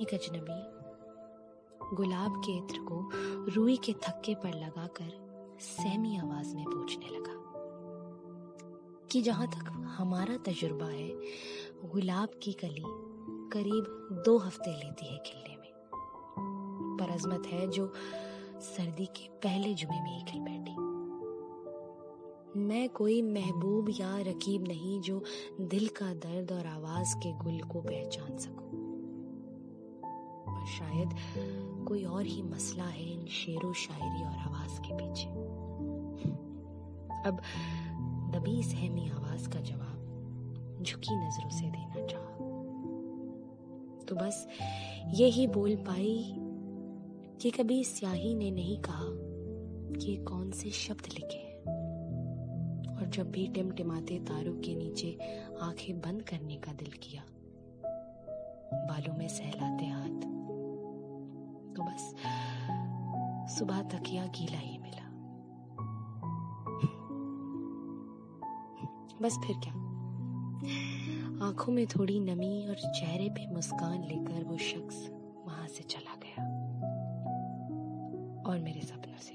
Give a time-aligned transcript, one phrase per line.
[0.00, 3.10] एक अजनबी गुलाब के इत्र को
[3.50, 5.10] रूई के थक्के पर लगाकर
[5.60, 7.34] सहमी आवाज़ में पूछने लगा
[9.12, 11.08] कि जहाँ तक हमारा तजुर्बा है,
[11.84, 12.84] गुलाब की कली
[13.52, 15.72] करीब दो हफ़्ते लेती है खिलने में।
[16.96, 17.92] पर अजमत है जो
[18.60, 20.76] सर्दी के पहले जुमे में ही खिल बैठी।
[22.60, 25.22] मैं कोई महबूब या रकीब नहीं जो
[25.60, 28.77] दिल का दर्द और आवाज़ के गुल को पहचान सकूँ।
[30.48, 31.14] पर शायद
[31.88, 35.28] कोई और ही मसला है इन शेरो, शायरी और आवाज़ के पीछे।
[37.28, 37.40] अब
[38.34, 42.36] दबी सहमी आवाज़ का जवाब झुकी नज़रों से देना चाहा।
[44.04, 44.46] तो बस
[45.14, 46.34] यही बोल पाई
[47.42, 49.08] कि कभी स्याही ने नहीं कहा
[49.98, 51.46] कि कौन से शब्द लिखे
[52.94, 55.18] और जब भी टिमटिमाते तारों के नीचे
[55.62, 57.22] आँखें बंद करने का दिल किया,
[58.74, 59.86] बालों में सहलाते
[63.58, 65.08] सुबह तकिया गीला ही मिला।
[69.22, 69.72] बस फिर क्या?
[71.46, 75.08] आँखों में थोड़ी नमी और चेहरे पे मुस्कान लेकर वो शख्स
[75.46, 76.44] वहाँ से चला गया।
[78.50, 79.34] और मेरे सपनों से